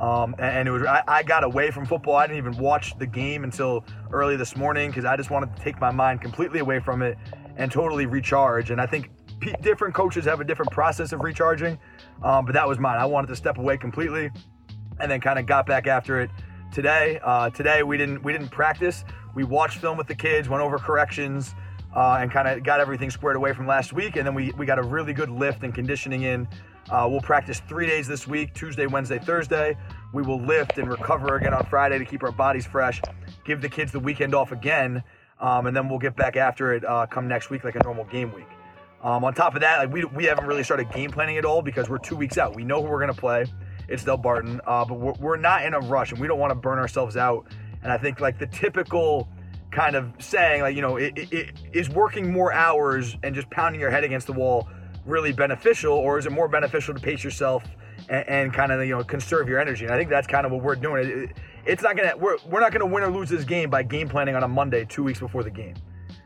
Um, 0.00 0.34
and, 0.38 0.56
and 0.56 0.68
it 0.68 0.70
was 0.70 0.82
I, 0.84 1.02
I 1.06 1.22
got 1.22 1.44
away 1.44 1.70
from 1.70 1.86
football. 1.86 2.16
I 2.16 2.26
didn't 2.26 2.38
even 2.38 2.56
watch 2.58 2.96
the 2.98 3.06
game 3.06 3.44
until 3.44 3.84
early 4.10 4.36
this 4.36 4.56
morning 4.56 4.90
because 4.90 5.04
I 5.04 5.16
just 5.16 5.30
wanted 5.30 5.54
to 5.56 5.62
take 5.62 5.80
my 5.80 5.90
mind 5.90 6.20
completely 6.20 6.60
away 6.60 6.80
from 6.80 7.02
it 7.02 7.18
and 7.56 7.70
totally 7.70 8.06
recharge. 8.06 8.70
And 8.70 8.80
I 8.80 8.86
think 8.86 9.10
p- 9.40 9.54
different 9.60 9.94
coaches 9.94 10.24
have 10.24 10.40
a 10.40 10.44
different 10.44 10.72
process 10.72 11.12
of 11.12 11.20
recharging, 11.20 11.78
um, 12.22 12.44
but 12.44 12.52
that 12.54 12.66
was 12.66 12.78
mine. 12.78 12.98
I 12.98 13.04
wanted 13.04 13.28
to 13.28 13.36
step 13.36 13.58
away 13.58 13.76
completely, 13.76 14.30
and 15.00 15.10
then 15.10 15.20
kind 15.20 15.38
of 15.38 15.46
got 15.46 15.66
back 15.66 15.86
after 15.86 16.20
it 16.20 16.30
today. 16.72 17.20
Uh, 17.22 17.50
today 17.50 17.82
we 17.82 17.98
didn't 17.98 18.22
we 18.22 18.32
didn't 18.32 18.50
practice. 18.50 19.04
We 19.34 19.44
watched 19.44 19.78
film 19.78 19.96
with 19.96 20.06
the 20.06 20.14
kids, 20.14 20.48
went 20.48 20.62
over 20.62 20.78
corrections, 20.78 21.54
uh, 21.94 22.18
and 22.20 22.30
kind 22.30 22.48
of 22.48 22.62
got 22.62 22.80
everything 22.80 23.10
squared 23.10 23.36
away 23.36 23.52
from 23.52 23.66
last 23.66 23.92
week. 23.92 24.16
And 24.16 24.26
then 24.26 24.34
we 24.34 24.52
we 24.52 24.66
got 24.66 24.78
a 24.78 24.82
really 24.82 25.12
good 25.12 25.30
lift 25.30 25.62
and 25.62 25.74
conditioning 25.74 26.22
in. 26.22 26.48
Uh, 26.90 27.06
we'll 27.08 27.20
practice 27.20 27.60
three 27.68 27.86
days 27.86 28.08
this 28.08 28.26
week: 28.26 28.54
Tuesday, 28.54 28.86
Wednesday, 28.86 29.18
Thursday. 29.18 29.76
We 30.12 30.22
will 30.22 30.40
lift 30.40 30.78
and 30.78 30.88
recover 30.88 31.36
again 31.36 31.54
on 31.54 31.64
Friday 31.66 31.98
to 31.98 32.04
keep 32.04 32.22
our 32.22 32.32
bodies 32.32 32.66
fresh. 32.66 33.00
Give 33.44 33.60
the 33.60 33.68
kids 33.68 33.92
the 33.92 34.00
weekend 34.00 34.34
off 34.34 34.52
again, 34.52 35.02
um, 35.40 35.66
and 35.66 35.76
then 35.76 35.88
we'll 35.88 35.98
get 35.98 36.16
back 36.16 36.36
after 36.36 36.74
it 36.74 36.84
uh, 36.84 37.06
come 37.06 37.28
next 37.28 37.50
week 37.50 37.64
like 37.64 37.76
a 37.76 37.82
normal 37.82 38.04
game 38.04 38.32
week. 38.32 38.48
Um, 39.02 39.24
on 39.24 39.34
top 39.34 39.54
of 39.54 39.60
that, 39.62 39.78
like 39.78 39.92
we, 39.92 40.04
we 40.04 40.24
haven't 40.24 40.46
really 40.46 40.62
started 40.62 40.90
game 40.92 41.10
planning 41.10 41.36
at 41.36 41.44
all 41.44 41.60
because 41.60 41.88
we're 41.88 41.98
two 41.98 42.14
weeks 42.14 42.38
out. 42.38 42.54
We 42.54 42.62
know 42.62 42.80
who 42.80 42.88
we're 42.88 43.00
going 43.00 43.12
to 43.12 43.20
play. 43.20 43.46
It's 43.88 44.04
Delbarton, 44.04 44.60
uh, 44.64 44.84
but 44.84 44.94
we're, 44.94 45.14
we're 45.14 45.36
not 45.36 45.64
in 45.66 45.74
a 45.74 45.80
rush 45.80 46.12
and 46.12 46.20
we 46.20 46.28
don't 46.28 46.38
want 46.38 46.52
to 46.52 46.54
burn 46.54 46.78
ourselves 46.78 47.16
out. 47.16 47.46
And 47.82 47.90
I 47.90 47.98
think 47.98 48.20
like 48.20 48.38
the 48.38 48.46
typical 48.46 49.28
kind 49.72 49.96
of 49.96 50.12
saying, 50.18 50.62
like, 50.62 50.76
you 50.76 50.82
know, 50.82 50.96
it, 50.96 51.16
it, 51.16 51.32
it 51.32 51.54
is 51.72 51.88
working 51.88 52.30
more 52.30 52.52
hours 52.52 53.16
and 53.22 53.34
just 53.34 53.50
pounding 53.50 53.80
your 53.80 53.90
head 53.90 54.04
against 54.04 54.26
the 54.26 54.32
wall 54.32 54.68
really 55.04 55.32
beneficial, 55.32 55.92
or 55.92 56.18
is 56.18 56.26
it 56.26 56.30
more 56.30 56.46
beneficial 56.46 56.94
to 56.94 57.00
pace 57.00 57.24
yourself 57.24 57.64
and, 58.08 58.28
and 58.28 58.54
kind 58.54 58.70
of, 58.70 58.84
you 58.86 58.94
know, 58.94 59.02
conserve 59.02 59.48
your 59.48 59.58
energy? 59.58 59.84
And 59.84 59.92
I 59.94 59.98
think 59.98 60.10
that's 60.10 60.26
kind 60.26 60.46
of 60.46 60.52
what 60.52 60.62
we're 60.62 60.76
doing. 60.76 61.04
It, 61.04 61.18
it, 61.18 61.30
it's 61.64 61.82
not 61.82 61.96
gonna 61.96 62.16
we're, 62.16 62.36
we're 62.48 62.60
not 62.60 62.72
gonna 62.72 62.86
win 62.86 63.02
or 63.02 63.10
lose 63.10 63.28
this 63.28 63.44
game 63.44 63.70
by 63.70 63.82
game 63.82 64.08
planning 64.08 64.36
on 64.36 64.42
a 64.42 64.48
Monday, 64.48 64.84
two 64.84 65.02
weeks 65.02 65.18
before 65.18 65.42
the 65.42 65.50
game. 65.50 65.74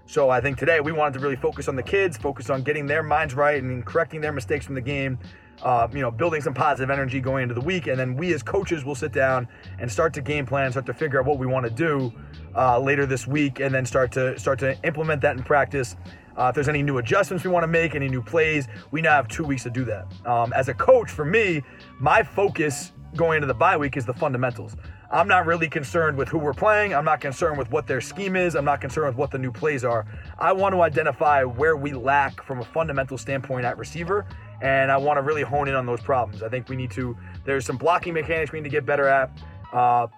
So 0.08 0.30
I 0.30 0.40
think 0.40 0.56
today 0.56 0.80
we 0.80 0.92
wanted 0.92 1.14
to 1.14 1.20
really 1.20 1.36
focus 1.36 1.66
on 1.66 1.74
the 1.74 1.82
kids, 1.82 2.16
focus 2.16 2.48
on 2.48 2.62
getting 2.62 2.86
their 2.86 3.02
minds 3.02 3.34
right 3.34 3.60
and 3.60 3.84
correcting 3.84 4.20
their 4.20 4.32
mistakes 4.32 4.64
from 4.64 4.76
the 4.76 4.80
game. 4.80 5.18
Uh, 5.62 5.88
you 5.90 6.00
know, 6.00 6.10
building 6.10 6.40
some 6.42 6.52
positive 6.52 6.90
energy 6.90 7.18
going 7.18 7.42
into 7.42 7.54
the 7.54 7.60
week, 7.62 7.86
and 7.86 7.98
then 7.98 8.14
we 8.14 8.32
as 8.34 8.42
coaches 8.42 8.84
will 8.84 8.94
sit 8.94 9.10
down 9.10 9.48
and 9.78 9.90
start 9.90 10.12
to 10.12 10.20
game 10.20 10.44
plan, 10.44 10.70
start 10.70 10.84
to 10.84 10.92
figure 10.92 11.18
out 11.18 11.24
what 11.24 11.38
we 11.38 11.46
want 11.46 11.64
to 11.64 11.70
do 11.70 12.12
uh, 12.54 12.78
later 12.78 13.06
this 13.06 13.26
week, 13.26 13.58
and 13.58 13.74
then 13.74 13.86
start 13.86 14.12
to 14.12 14.38
start 14.38 14.58
to 14.58 14.78
implement 14.84 15.22
that 15.22 15.34
in 15.34 15.42
practice. 15.42 15.96
Uh, 16.36 16.48
if 16.50 16.54
there's 16.54 16.68
any 16.68 16.82
new 16.82 16.98
adjustments 16.98 17.42
we 17.42 17.50
want 17.50 17.62
to 17.62 17.68
make, 17.68 17.94
any 17.94 18.08
new 18.08 18.22
plays, 18.22 18.68
we 18.90 19.00
now 19.00 19.12
have 19.12 19.28
two 19.28 19.44
weeks 19.44 19.62
to 19.62 19.70
do 19.70 19.82
that. 19.86 20.06
Um, 20.26 20.52
as 20.52 20.68
a 20.68 20.74
coach, 20.74 21.10
for 21.10 21.24
me, 21.24 21.62
my 21.98 22.22
focus 22.22 22.92
going 23.16 23.36
into 23.36 23.46
the 23.46 23.54
bye 23.54 23.78
week 23.78 23.96
is 23.96 24.04
the 24.04 24.12
fundamentals. 24.12 24.76
I'm 25.10 25.28
not 25.28 25.46
really 25.46 25.68
concerned 25.68 26.16
with 26.16 26.28
who 26.28 26.38
we're 26.38 26.54
playing. 26.54 26.94
I'm 26.94 27.04
not 27.04 27.20
concerned 27.20 27.58
with 27.58 27.70
what 27.70 27.86
their 27.86 28.00
scheme 28.00 28.34
is. 28.34 28.56
I'm 28.56 28.64
not 28.64 28.80
concerned 28.80 29.08
with 29.08 29.16
what 29.16 29.30
the 29.30 29.38
new 29.38 29.52
plays 29.52 29.84
are. 29.84 30.04
I 30.38 30.52
want 30.52 30.74
to 30.74 30.82
identify 30.82 31.44
where 31.44 31.76
we 31.76 31.92
lack 31.92 32.42
from 32.42 32.60
a 32.60 32.64
fundamental 32.64 33.16
standpoint 33.16 33.64
at 33.64 33.78
receiver, 33.78 34.26
and 34.60 34.90
I 34.90 34.96
want 34.96 35.18
to 35.18 35.22
really 35.22 35.42
hone 35.42 35.68
in 35.68 35.74
on 35.74 35.86
those 35.86 36.00
problems. 36.00 36.42
I 36.42 36.48
think 36.48 36.68
we 36.68 36.76
need 36.76 36.90
to, 36.92 37.16
there's 37.44 37.64
some 37.64 37.76
blocking 37.76 38.14
mechanics 38.14 38.52
we 38.52 38.60
need 38.60 38.64
to 38.64 38.70
get 38.70 38.84
better 38.84 39.06
at. 39.06 39.30
Uh, 39.72 40.08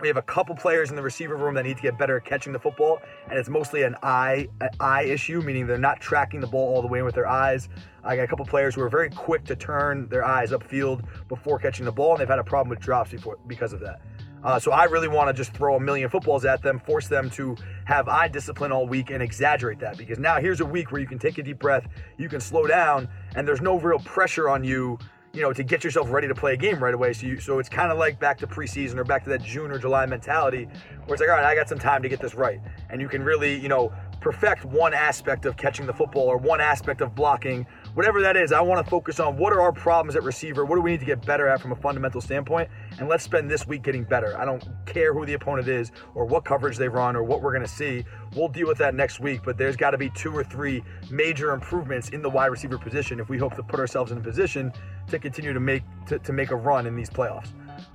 we 0.00 0.08
have 0.08 0.16
a 0.16 0.22
couple 0.22 0.54
players 0.56 0.88
in 0.88 0.96
the 0.96 1.02
receiver 1.02 1.36
room 1.36 1.54
that 1.54 1.64
need 1.64 1.76
to 1.76 1.82
get 1.82 1.98
better 1.98 2.16
at 2.16 2.24
catching 2.24 2.54
the 2.54 2.58
football, 2.58 3.02
and 3.28 3.38
it's 3.38 3.50
mostly 3.50 3.82
an 3.82 3.94
eye 4.02 4.48
an 4.62 4.70
eye 4.80 5.02
issue, 5.02 5.42
meaning 5.42 5.66
they're 5.66 5.76
not 5.76 6.00
tracking 6.00 6.40
the 6.40 6.46
ball 6.46 6.74
all 6.74 6.80
the 6.80 6.88
way 6.88 7.02
with 7.02 7.14
their 7.14 7.26
eyes. 7.26 7.68
I 8.02 8.16
got 8.16 8.22
a 8.22 8.26
couple 8.26 8.46
players 8.46 8.74
who 8.74 8.80
are 8.80 8.88
very 8.88 9.10
quick 9.10 9.44
to 9.44 9.56
turn 9.56 10.08
their 10.08 10.24
eyes 10.24 10.52
upfield 10.52 11.04
before 11.28 11.58
catching 11.58 11.84
the 11.84 11.92
ball, 11.92 12.12
and 12.12 12.20
they've 12.20 12.28
had 12.28 12.38
a 12.38 12.44
problem 12.44 12.70
with 12.70 12.80
drops 12.80 13.10
before 13.10 13.36
because 13.46 13.74
of 13.74 13.80
that. 13.80 14.00
Uh, 14.42 14.58
so 14.58 14.72
I 14.72 14.84
really 14.84 15.08
want 15.08 15.28
to 15.28 15.32
just 15.34 15.52
throw 15.52 15.76
a 15.76 15.80
million 15.80 16.08
footballs 16.08 16.44
at 16.44 16.62
them, 16.62 16.78
force 16.78 17.08
them 17.08 17.28
to 17.30 17.56
have 17.84 18.08
eye 18.08 18.28
discipline 18.28 18.72
all 18.72 18.86
week, 18.86 19.10
and 19.10 19.22
exaggerate 19.22 19.78
that. 19.80 19.98
Because 19.98 20.18
now 20.18 20.40
here's 20.40 20.60
a 20.60 20.64
week 20.64 20.92
where 20.92 21.00
you 21.00 21.06
can 21.06 21.18
take 21.18 21.38
a 21.38 21.42
deep 21.42 21.58
breath, 21.58 21.86
you 22.16 22.28
can 22.28 22.40
slow 22.40 22.66
down, 22.66 23.08
and 23.36 23.46
there's 23.46 23.60
no 23.60 23.78
real 23.78 23.98
pressure 23.98 24.48
on 24.48 24.64
you, 24.64 24.98
you 25.32 25.42
know, 25.42 25.52
to 25.52 25.62
get 25.62 25.84
yourself 25.84 26.10
ready 26.10 26.26
to 26.26 26.34
play 26.34 26.54
a 26.54 26.56
game 26.56 26.82
right 26.82 26.94
away. 26.94 27.12
So 27.12 27.26
you, 27.26 27.38
so 27.38 27.58
it's 27.58 27.68
kind 27.68 27.92
of 27.92 27.98
like 27.98 28.18
back 28.18 28.38
to 28.38 28.46
preseason 28.46 28.96
or 28.96 29.04
back 29.04 29.24
to 29.24 29.30
that 29.30 29.42
June 29.42 29.70
or 29.70 29.78
July 29.78 30.06
mentality, 30.06 30.64
where 31.04 31.14
it's 31.14 31.20
like, 31.20 31.28
all 31.28 31.36
right, 31.36 31.44
I 31.44 31.54
got 31.54 31.68
some 31.68 31.78
time 31.78 32.02
to 32.02 32.08
get 32.08 32.20
this 32.20 32.34
right, 32.34 32.60
and 32.88 33.00
you 33.00 33.08
can 33.08 33.22
really, 33.22 33.58
you 33.58 33.68
know, 33.68 33.92
perfect 34.20 34.64
one 34.64 34.92
aspect 34.94 35.46
of 35.46 35.56
catching 35.56 35.86
the 35.86 35.94
football 35.94 36.28
or 36.28 36.36
one 36.36 36.60
aspect 36.60 37.00
of 37.00 37.14
blocking 37.14 37.66
whatever 37.94 38.20
that 38.22 38.36
is, 38.36 38.52
I 38.52 38.60
want 38.60 38.84
to 38.84 38.90
focus 38.90 39.20
on 39.20 39.36
what 39.36 39.52
are 39.52 39.60
our 39.60 39.72
problems 39.72 40.16
at 40.16 40.22
receiver, 40.22 40.64
what 40.64 40.76
do 40.76 40.82
we 40.82 40.92
need 40.92 41.00
to 41.00 41.06
get 41.06 41.24
better 41.24 41.48
at 41.48 41.60
from 41.60 41.72
a 41.72 41.76
fundamental 41.76 42.20
standpoint, 42.20 42.68
and 42.98 43.08
let's 43.08 43.24
spend 43.24 43.50
this 43.50 43.66
week 43.66 43.82
getting 43.82 44.04
better. 44.04 44.38
I 44.38 44.44
don't 44.44 44.64
care 44.86 45.12
who 45.12 45.26
the 45.26 45.34
opponent 45.34 45.68
is 45.68 45.92
or 46.14 46.24
what 46.24 46.44
coverage 46.44 46.76
they 46.76 46.88
run 46.88 47.16
or 47.16 47.22
what 47.22 47.42
we're 47.42 47.52
going 47.52 47.66
to 47.66 47.68
see. 47.68 48.04
We'll 48.34 48.48
deal 48.48 48.66
with 48.66 48.78
that 48.78 48.94
next 48.94 49.20
week, 49.20 49.42
but 49.44 49.58
there's 49.58 49.76
got 49.76 49.90
to 49.90 49.98
be 49.98 50.10
two 50.10 50.32
or 50.36 50.44
three 50.44 50.82
major 51.10 51.52
improvements 51.52 52.10
in 52.10 52.22
the 52.22 52.30
wide 52.30 52.46
receiver 52.46 52.78
position 52.78 53.20
if 53.20 53.28
we 53.28 53.38
hope 53.38 53.54
to 53.56 53.62
put 53.62 53.80
ourselves 53.80 54.12
in 54.12 54.18
a 54.18 54.22
position 54.22 54.72
to 55.08 55.18
continue 55.18 55.52
to 55.52 55.60
make 55.60 55.82
to, 56.06 56.18
to 56.20 56.32
make 56.32 56.50
a 56.50 56.56
run 56.56 56.86
in 56.86 56.96
these 56.96 57.10
playoffs. 57.10 57.48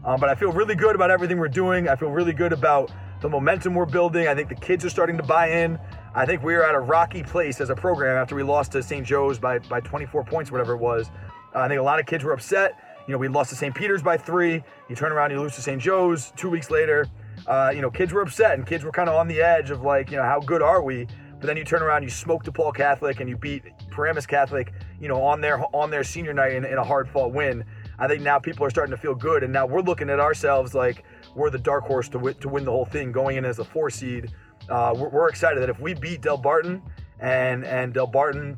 Um, 0.04 0.20
but 0.20 0.30
I 0.30 0.36
feel 0.36 0.52
really 0.52 0.76
good 0.76 0.96
about 0.96 1.12
everything 1.12 1.38
we're 1.38 1.48
doing. 1.48 1.88
I 1.88 1.96
feel 1.96 2.10
really 2.10 2.34
good 2.34 2.54
about 2.54 2.92
the 3.22 3.30
momentum 3.30 3.74
we're 3.74 3.86
building. 3.86 4.28
I 4.28 4.36
think 4.36 4.50
the 4.50 4.56
kids 4.56 4.86
are 4.86 4.90
starting 4.90 5.18
to 5.18 5.24
buy 5.24 5.50
in. 5.50 5.80
I 6.18 6.26
think 6.26 6.44
we 6.44 6.54
were 6.54 6.64
at 6.64 6.76
a 6.76 6.80
rocky 6.80 7.24
place 7.24 7.60
as 7.60 7.70
a 7.70 7.76
program 7.76 8.16
after 8.16 8.36
we 8.36 8.44
lost 8.44 8.72
to 8.72 8.82
St. 8.82 9.06
Joe's 9.06 9.38
by, 9.38 9.60
by 9.60 9.82
24 9.82 10.24
points, 10.24 10.50
whatever 10.50 10.72
it 10.72 10.78
was. 10.78 11.12
Uh, 11.54 11.60
I 11.60 11.68
think 11.68 11.78
a 11.78 11.84
lot 11.84 12.00
of 12.00 12.06
kids 12.06 12.24
were 12.24 12.32
upset. 12.32 12.80
You 13.06 13.12
know, 13.12 13.18
we 13.18 13.28
lost 13.28 13.50
to 13.50 13.58
St. 13.58 13.76
Peter's 13.76 14.02
by 14.02 14.16
three. 14.16 14.64
You 14.88 14.96
turn 14.96 15.12
around, 15.12 15.32
you 15.32 15.42
lose 15.42 15.56
to 15.56 15.62
St. 15.62 15.82
Joe's 15.82 16.32
two 16.38 16.50
weeks 16.50 16.72
later. 16.72 17.08
Uh, 17.46 17.74
you 17.76 17.82
know, 17.82 17.92
kids 17.92 18.14
were 18.14 18.22
upset 18.22 18.54
and 18.54 18.66
kids 18.66 18.86
were 18.86 18.94
kind 18.94 19.10
of 19.10 19.16
on 19.16 19.28
the 19.28 19.42
edge 19.42 19.72
of 19.72 19.82
like, 19.82 20.10
you 20.10 20.16
know, 20.16 20.24
how 20.24 20.40
good 20.40 20.62
are 20.62 20.82
we? 20.82 21.06
But 21.38 21.48
then 21.48 21.58
you 21.58 21.66
turn 21.66 21.84
around, 21.84 22.04
you 22.04 22.10
smoke 22.10 22.46
DePaul 22.46 22.74
Catholic 22.74 23.20
and 23.20 23.28
you 23.28 23.36
beat 23.36 23.64
Paramus 23.92 24.26
Catholic, 24.26 24.72
you 25.02 25.10
know, 25.10 25.22
on 25.22 25.42
their 25.42 25.62
on 25.76 25.92
their 25.92 26.06
senior 26.06 26.34
night 26.34 26.54
in, 26.54 26.64
in 26.64 26.78
a 26.78 26.84
hard 26.84 27.10
fought 27.10 27.34
win. 27.34 27.66
I 28.00 28.08
think 28.08 28.24
now 28.24 28.40
people 28.40 28.66
are 28.66 28.70
starting 28.70 28.96
to 28.96 29.02
feel 29.02 29.16
good, 29.16 29.44
and 29.44 29.52
now 29.52 29.66
we're 29.66 29.82
looking 29.82 30.10
at 30.10 30.20
ourselves 30.20 30.74
like 30.74 31.04
we're 31.36 31.50
the 31.50 31.60
dark 31.60 31.84
horse 31.84 32.08
to 32.10 32.20
win, 32.20 32.36
to 32.36 32.50
win 32.50 32.64
the 32.64 32.72
whole 32.72 32.86
thing, 32.86 33.12
going 33.12 33.36
in 33.36 33.44
as 33.44 33.60
a 33.60 33.66
four 33.66 33.90
seed 33.90 34.32
uh, 34.70 34.94
we're, 34.96 35.10
we're 35.10 35.30
excited 35.30 35.62
that 35.62 35.70
if 35.70 35.80
we 35.80 35.94
beat 35.94 36.22
Delbarton 36.22 36.82
and 37.20 37.64
and 37.66 37.94
Delbarton 37.94 38.58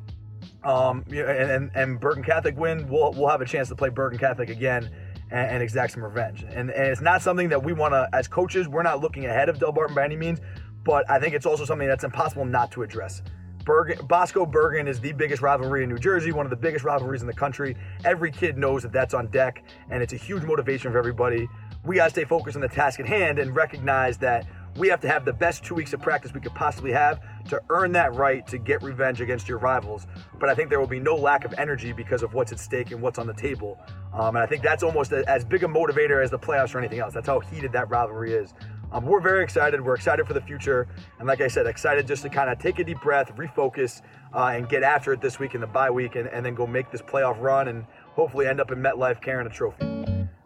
um, 0.63 1.03
and, 1.07 1.17
and, 1.17 1.71
and 1.75 1.99
Bergen 1.99 2.23
Catholic 2.23 2.57
win, 2.57 2.87
we'll, 2.89 3.13
we'll 3.13 3.29
have 3.29 3.41
a 3.41 3.45
chance 3.45 3.69
to 3.69 3.75
play 3.75 3.89
Bergen 3.89 4.19
Catholic 4.19 4.49
again 4.49 4.89
and, 5.31 5.51
and 5.51 5.63
exact 5.63 5.93
some 5.93 6.03
revenge. 6.03 6.43
And, 6.43 6.69
and 6.71 6.87
it's 6.87 7.01
not 7.01 7.21
something 7.21 7.49
that 7.49 7.63
we 7.63 7.73
want 7.73 7.93
to, 7.93 8.09
as 8.13 8.27
coaches, 8.27 8.67
we're 8.67 8.83
not 8.83 8.99
looking 8.99 9.25
ahead 9.25 9.49
of 9.49 9.59
Delbarton 9.59 9.95
by 9.95 10.03
any 10.03 10.15
means, 10.15 10.39
but 10.83 11.09
I 11.09 11.19
think 11.19 11.35
it's 11.35 11.45
also 11.45 11.65
something 11.65 11.87
that's 11.87 12.03
impossible 12.03 12.45
not 12.45 12.71
to 12.71 12.83
address. 12.83 13.21
Bergen, 13.65 14.05
Bosco 14.05 14.45
Bergen 14.45 14.87
is 14.87 14.99
the 15.01 15.11
biggest 15.11 15.41
rivalry 15.41 15.83
in 15.83 15.89
New 15.89 15.97
Jersey, 15.97 16.31
one 16.31 16.45
of 16.45 16.49
the 16.49 16.55
biggest 16.55 16.85
rivalries 16.85 17.21
in 17.21 17.27
the 17.27 17.33
country. 17.33 17.75
Every 18.05 18.31
kid 18.31 18.57
knows 18.57 18.83
that 18.83 18.93
that's 18.93 19.13
on 19.13 19.27
deck, 19.27 19.63
and 19.89 20.01
it's 20.01 20.13
a 20.13 20.17
huge 20.17 20.43
motivation 20.43 20.91
for 20.91 20.97
everybody. 20.97 21.49
We 21.83 21.97
got 21.97 22.05
to 22.05 22.09
stay 22.11 22.23
focused 22.23 22.55
on 22.55 22.61
the 22.61 22.69
task 22.69 22.99
at 23.01 23.05
hand 23.05 23.39
and 23.39 23.53
recognize 23.55 24.17
that 24.19 24.45
we 24.77 24.87
have 24.89 25.01
to 25.01 25.07
have 25.07 25.25
the 25.25 25.33
best 25.33 25.63
two 25.63 25.75
weeks 25.75 25.93
of 25.93 26.01
practice 26.01 26.33
we 26.33 26.39
could 26.39 26.53
possibly 26.53 26.91
have 26.91 27.19
to 27.49 27.61
earn 27.69 27.91
that 27.93 28.13
right 28.13 28.45
to 28.47 28.57
get 28.57 28.83
revenge 28.83 29.21
against 29.21 29.47
your 29.47 29.57
rivals. 29.57 30.05
But 30.39 30.49
I 30.49 30.55
think 30.55 30.69
there 30.69 30.79
will 30.79 30.87
be 30.87 30.99
no 30.99 31.15
lack 31.15 31.45
of 31.45 31.53
energy 31.57 31.93
because 31.93 32.21
of 32.21 32.33
what's 32.33 32.51
at 32.51 32.59
stake 32.59 32.91
and 32.91 33.01
what's 33.01 33.17
on 33.17 33.27
the 33.27 33.33
table. 33.33 33.79
Um, 34.13 34.35
and 34.35 34.39
I 34.39 34.45
think 34.45 34.63
that's 34.63 34.83
almost 34.83 35.11
a, 35.11 35.27
as 35.29 35.43
big 35.43 35.63
a 35.63 35.67
motivator 35.67 36.23
as 36.23 36.29
the 36.29 36.39
playoffs 36.39 36.75
or 36.75 36.79
anything 36.79 36.99
else. 36.99 37.13
That's 37.13 37.27
how 37.27 37.39
heated 37.39 37.71
that 37.71 37.89
rivalry 37.89 38.33
is. 38.33 38.53
Um, 38.91 39.05
we're 39.05 39.19
very 39.19 39.43
excited. 39.43 39.81
We're 39.81 39.95
excited 39.95 40.25
for 40.27 40.33
the 40.33 40.41
future. 40.41 40.87
And 41.19 41.27
like 41.27 41.41
I 41.41 41.47
said, 41.47 41.65
excited 41.65 42.07
just 42.07 42.21
to 42.23 42.29
kind 42.29 42.49
of 42.49 42.57
take 42.59 42.79
a 42.79 42.83
deep 42.83 43.01
breath, 43.01 43.35
refocus, 43.35 44.01
uh, 44.33 44.51
and 44.53 44.69
get 44.69 44.83
after 44.83 45.11
it 45.11 45.21
this 45.21 45.39
week 45.39 45.55
in 45.55 45.61
the 45.61 45.67
bye 45.67 45.89
week 45.89 46.15
and, 46.15 46.27
and 46.29 46.45
then 46.45 46.55
go 46.55 46.67
make 46.67 46.91
this 46.91 47.01
playoff 47.01 47.39
run 47.41 47.67
and 47.67 47.85
hopefully 48.13 48.47
end 48.47 48.61
up 48.61 48.71
in 48.71 48.79
MetLife 48.79 49.21
carrying 49.21 49.47
a 49.47 49.53
trophy. 49.53 49.96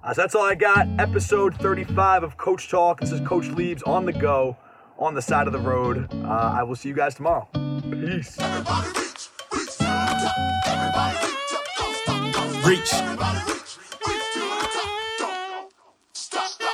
Uh, 0.03 0.13
so 0.13 0.21
that's 0.21 0.35
all 0.35 0.43
I 0.43 0.55
got. 0.55 0.87
Episode 0.99 1.55
35 1.55 2.23
of 2.23 2.37
Coach 2.37 2.69
Talk. 2.69 2.99
This 3.01 3.11
is 3.11 3.19
Coach 3.21 3.47
Leaves 3.47 3.83
on 3.83 4.05
the 4.05 4.13
go, 4.13 4.57
on 4.97 5.13
the 5.13 5.21
side 5.21 5.47
of 5.47 5.53
the 5.53 5.59
road. 5.59 6.07
Uh, 6.13 6.27
I 6.27 6.63
will 6.63 6.75
see 6.75 6.89
you 6.89 6.95
guys 6.95 7.13
tomorrow. 7.15 7.47
Peace. 7.89 8.37
Everybody 8.39 8.87
reach, 8.99 9.29
reach 9.53 9.77
to 9.77 9.83
the. 9.83 10.31
Everybody 10.65 11.17
reach 11.17 11.53
up, 11.53 11.63
don't 11.77 11.95
stop, 11.95 12.33
don't 12.33 12.65
Reach. 12.65 12.93
Everybody 12.93 13.39
reach, 13.51 13.77
reach 14.07 14.33
to 14.33 14.39
the 14.39 14.69
top. 14.73 14.89
Don't 15.19 15.71
stop, 16.13 16.47
stop. 16.47 16.70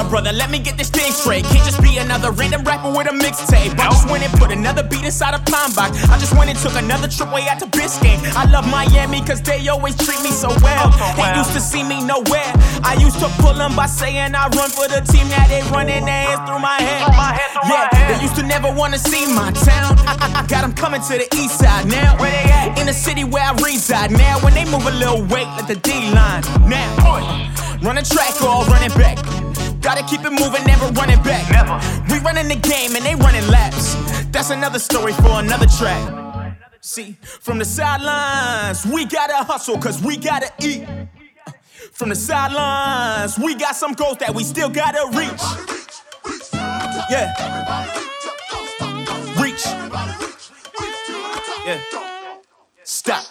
Hold 0.00 0.08
up, 0.16 0.24
brother, 0.24 0.32
let 0.32 0.48
me 0.48 0.58
get 0.58 0.78
this 0.78 0.88
thing 0.88 1.12
straight. 1.12 1.44
Can't 1.44 1.60
just 1.60 1.76
be 1.82 1.98
another 1.98 2.32
random 2.32 2.64
rapper 2.64 2.88
with 2.88 3.04
a 3.06 3.12
mixtape. 3.12 3.76
I 3.76 3.92
just 3.92 4.08
went 4.08 4.24
and 4.24 4.32
put 4.40 4.50
another 4.50 4.82
beat 4.82 5.04
inside 5.04 5.34
a 5.34 5.38
pine 5.44 5.76
box. 5.76 5.92
I 6.08 6.16
just 6.16 6.32
went 6.32 6.48
and 6.48 6.58
took 6.58 6.72
another 6.72 7.06
trip 7.06 7.30
way 7.30 7.44
out 7.52 7.60
to 7.60 7.66
Biscayne. 7.66 8.16
I 8.32 8.48
love 8.48 8.64
Miami 8.64 9.20
cause 9.20 9.42
they 9.42 9.68
always 9.68 9.94
treat 10.00 10.16
me 10.22 10.32
so 10.32 10.48
well. 10.64 10.88
Ain't 11.20 11.36
used 11.36 11.52
to 11.52 11.60
see 11.60 11.84
me 11.84 12.00
nowhere. 12.00 12.48
I 12.80 12.96
used 12.98 13.20
to 13.20 13.28
pull 13.44 13.52
them 13.52 13.76
by 13.76 13.84
saying 13.84 14.34
I 14.34 14.48
run 14.56 14.70
for 14.72 14.88
the 14.88 15.04
team. 15.04 15.28
Now 15.28 15.46
they 15.52 15.60
running 15.68 16.06
their 16.08 16.24
hands 16.32 16.48
through 16.48 16.64
my 16.64 16.80
hair. 16.80 17.04
Yeah, 17.68 18.16
they 18.16 18.24
used 18.24 18.36
to 18.36 18.42
never 18.42 18.72
wanna 18.72 18.96
see 18.96 19.28
my 19.28 19.52
town. 19.68 20.00
I, 20.08 20.16
I, 20.16 20.40
I 20.40 20.46
got 20.48 20.62
them 20.62 20.72
coming 20.72 21.02
to 21.12 21.14
the 21.20 21.28
east 21.36 21.60
side 21.60 21.84
now. 21.84 22.16
Where 22.16 22.32
they 22.32 22.48
at? 22.48 22.78
In 22.80 22.86
the 22.86 22.96
city 22.96 23.24
where 23.24 23.44
I 23.44 23.52
reside 23.60 24.12
now. 24.12 24.40
When 24.40 24.54
they 24.54 24.64
move 24.64 24.86
a 24.86 24.96
little 24.96 25.20
weight, 25.28 25.48
let 25.60 25.68
the 25.68 25.76
D 25.76 26.08
line 26.08 26.40
now. 26.64 26.88
Run 27.82 27.98
a 27.98 28.02
track 28.02 28.40
or 28.40 28.64
run 28.64 28.82
it 28.82 28.94
back. 28.96 29.20
Gotta 29.80 30.04
keep 30.04 30.20
it 30.24 30.30
moving, 30.30 30.64
never 30.66 30.86
running 30.92 31.22
back. 31.22 31.50
Never. 31.50 31.80
We 32.12 32.20
running 32.20 32.48
the 32.48 32.56
game 32.56 32.94
and 32.96 33.04
they 33.04 33.14
running 33.14 33.46
laps. 33.48 33.94
That's 34.26 34.50
another 34.50 34.78
story 34.78 35.12
for 35.12 35.40
another 35.40 35.66
track. 35.66 36.54
See, 36.82 37.16
from 37.22 37.58
the 37.58 37.64
sidelines, 37.64 38.86
we 38.86 39.04
gotta 39.04 39.36
hustle 39.36 39.78
cause 39.78 40.02
we 40.02 40.16
gotta 40.16 40.50
eat. 40.62 40.86
From 41.92 42.10
the 42.10 42.14
sidelines, 42.14 43.38
we 43.38 43.54
got 43.54 43.76
some 43.76 43.92
goals 43.92 44.18
that 44.18 44.34
we 44.34 44.44
still 44.44 44.68
gotta 44.70 45.06
reach. 45.16 45.30
Reach, 45.68 46.00
reach 46.24 46.50
to 46.50 46.56
the 46.56 46.66
top. 46.96 47.10
Yeah, 47.10 47.96
reach 47.96 48.26
up, 48.26 48.36
don't 48.50 48.68
stop, 48.68 49.06
don't 49.06 49.24
stop. 49.24 49.42
reach. 49.42 49.66
Everybody 49.66 50.12
reach, 50.24 50.50
reach 50.80 51.06
to 51.06 51.12
the 51.12 51.42
top. 51.46 51.66
Yeah. 51.66 51.80
Stop. 52.84 53.24